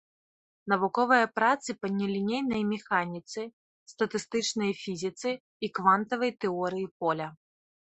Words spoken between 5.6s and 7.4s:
і квантавай тэорыі поля.